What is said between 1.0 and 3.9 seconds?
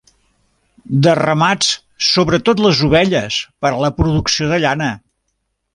De ramats, sobretot les ovelles per a